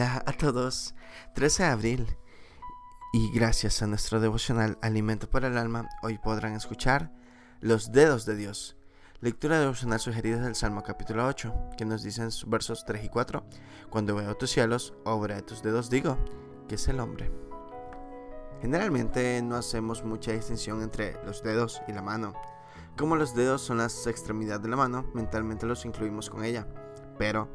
[0.00, 0.94] Hola a todos,
[1.34, 2.16] 13 de abril
[3.12, 7.12] y gracias a nuestro devocional Alimento para el Alma, hoy podrán escuchar
[7.60, 8.78] Los Dedos de Dios.
[9.20, 13.44] Lectura devocional sugerida del Salmo capítulo 8, que nos dice en versos 3 y 4,
[13.90, 16.16] Cuando veo tus cielos, obra de tus dedos digo,
[16.66, 17.30] que es el hombre.
[18.62, 22.32] Generalmente no hacemos mucha distinción entre los dedos y la mano.
[22.96, 26.66] Como los dedos son las extremidades de la mano, mentalmente los incluimos con ella,
[27.18, 27.52] pero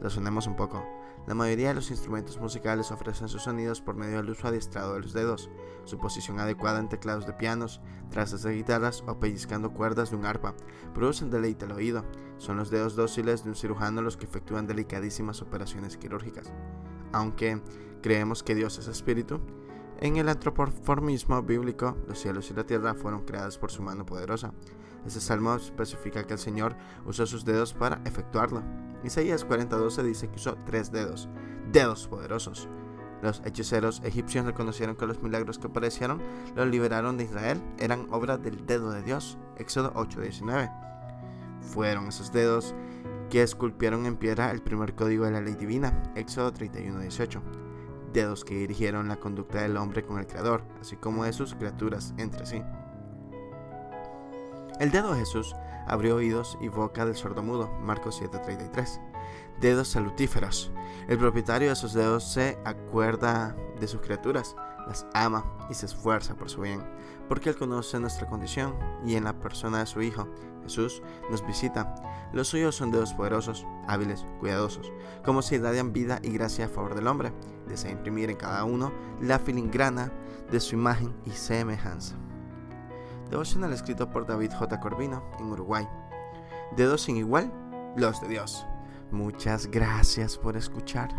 [0.00, 0.84] razonemos un poco.
[1.26, 5.00] La mayoría de los instrumentos musicales ofrecen sus sonidos por medio del uso adiestrado de
[5.00, 5.50] los dedos,
[5.84, 10.24] su posición adecuada en teclados de pianos, trazas de guitarras o pellizcando cuerdas de un
[10.24, 10.54] arpa.
[10.94, 12.04] Producen deleite al oído.
[12.38, 16.50] Son los dedos dóciles de un cirujano los que efectúan delicadísimas operaciones quirúrgicas.
[17.12, 17.60] Aunque
[18.00, 19.40] creemos que Dios es espíritu,
[20.00, 24.54] en el antropoformismo bíblico, los cielos y la tierra fueron creados por su mano poderosa.
[25.04, 28.62] Este salmo especifica que el Señor usó sus dedos para efectuarlo.
[29.04, 31.28] Isaías 40:12 dice que usó tres dedos,
[31.70, 32.68] dedos poderosos.
[33.22, 36.22] Los hechiceros egipcios reconocieron que los milagros que aparecieron
[36.54, 39.38] los liberaron de Israel eran obra del dedo de Dios.
[39.56, 40.70] Éxodo 8:19.
[41.60, 42.74] Fueron esos dedos
[43.30, 46.02] que esculpieron en piedra el primer código de la ley divina.
[46.14, 47.42] Éxodo 31:18
[48.12, 52.14] dedos que dirigieron la conducta del hombre con el Creador, así como de sus criaturas
[52.16, 52.62] entre sí.
[54.80, 55.54] El dedo de Jesús
[55.88, 59.00] abrió oídos y boca del sordomudo, Marcos 7:33.
[59.60, 60.70] Dedos salutíferos.
[61.08, 64.54] El propietario de esos dedos se acuerda de sus criaturas,
[64.86, 66.82] las ama y se esfuerza por su bien,
[67.28, 70.28] porque Él conoce nuestra condición y en la persona de su Hijo,
[70.62, 71.94] Jesús, nos visita.
[72.32, 74.92] Los suyos son dedos poderosos, hábiles, cuidadosos,
[75.24, 77.32] como si irradian vida y gracia a favor del hombre.
[77.66, 80.12] Desea imprimir en cada uno la filingrana
[80.50, 82.16] de su imagen y semejanza.
[83.30, 84.80] Devocional escrito por David J.
[84.80, 85.86] Corvino en Uruguay.
[86.76, 87.52] Dedos sin igual,
[87.96, 88.66] los de Dios.
[89.10, 91.10] Muchas gracias por escuchar.